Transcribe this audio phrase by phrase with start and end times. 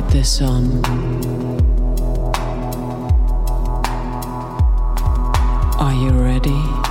[0.00, 0.84] put this on.
[5.80, 6.87] Are you ready?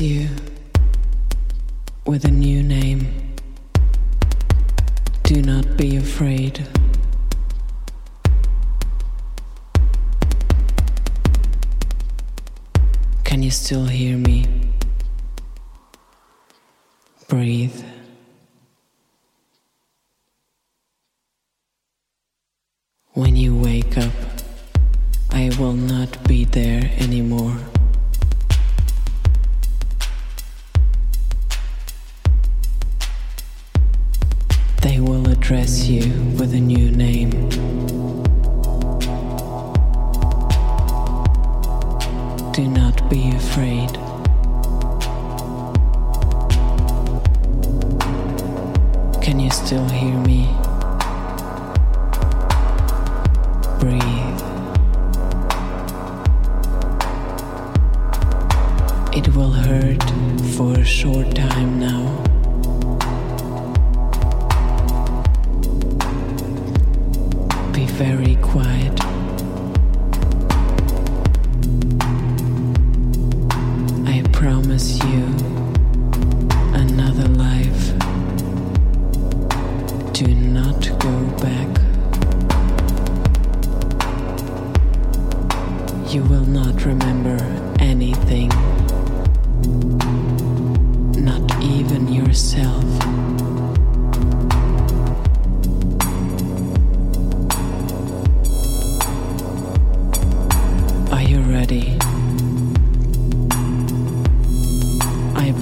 [0.00, 0.30] you
[2.06, 3.34] with a new name.
[5.24, 6.66] Do not be afraid.
[13.24, 14.46] Can you still hear me?
[17.28, 17.84] Breathe.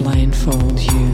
[0.03, 1.07] blindfold you.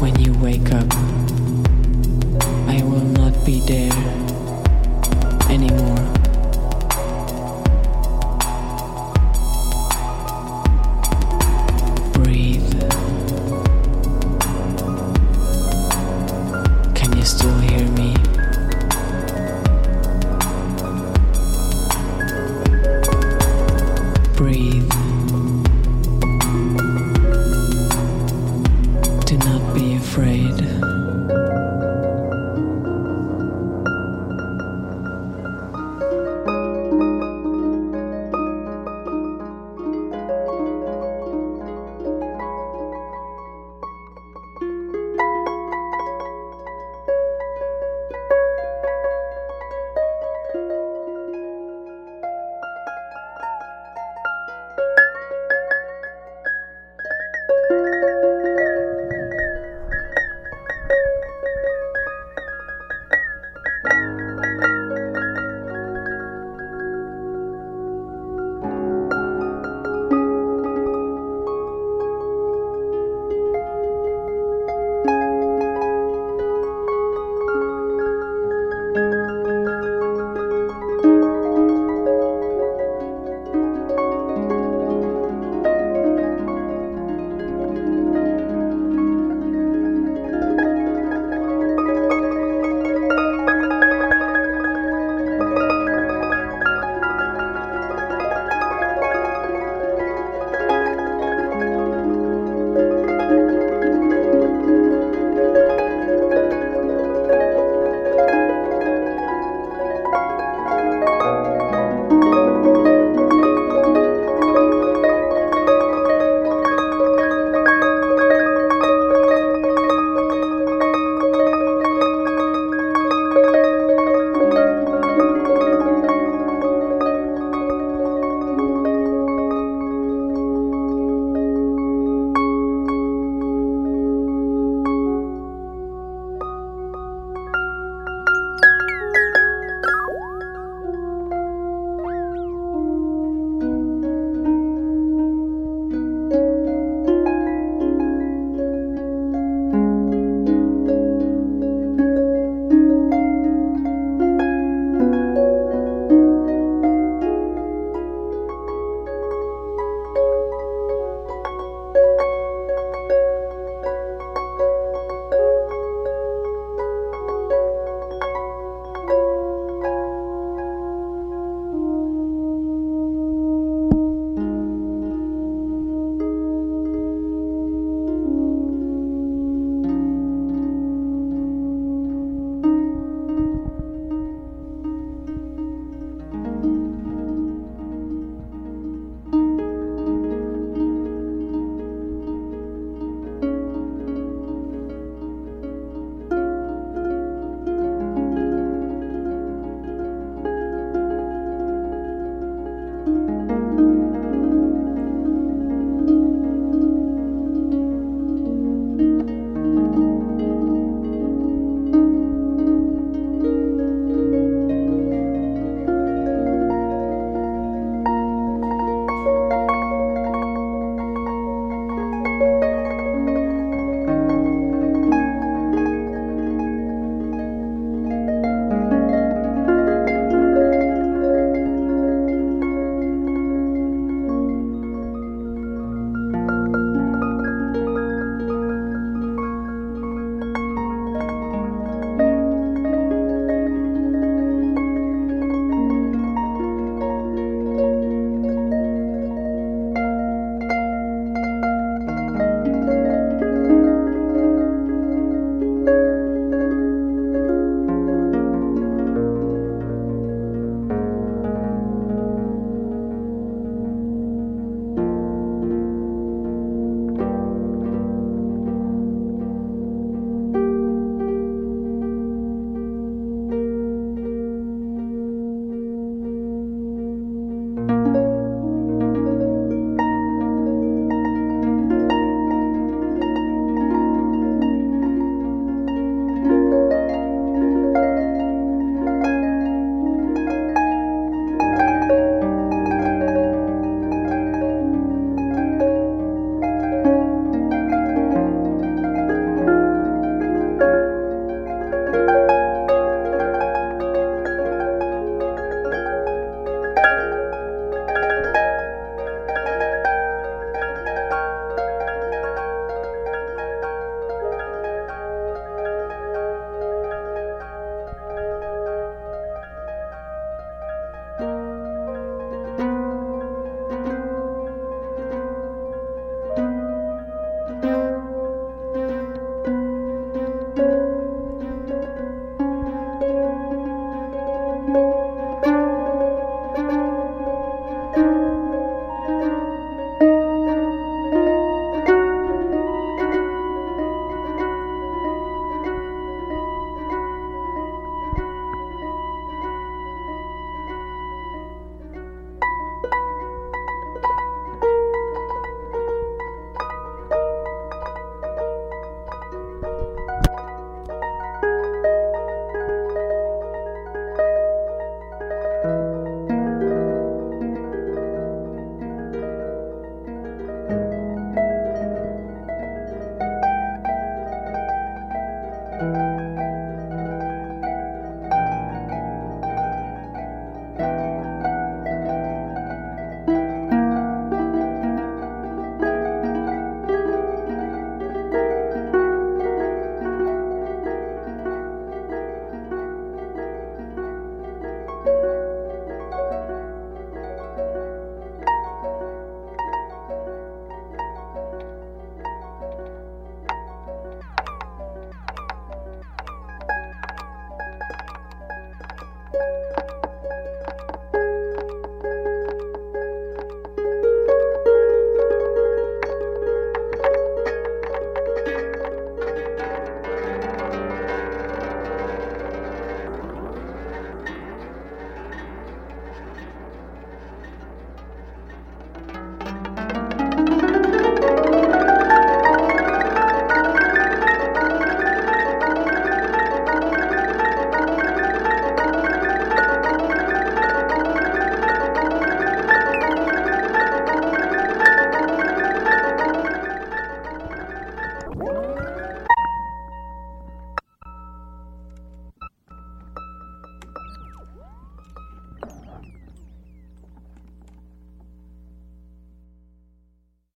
[0.00, 0.92] When you wake up,
[2.68, 3.92] I will not be there
[5.50, 5.83] anymore.